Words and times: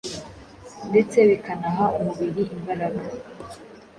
ndetse 0.89 1.17
bikanaha 1.29 1.85
umubiri 1.97 2.43
imbaraga 2.55 3.03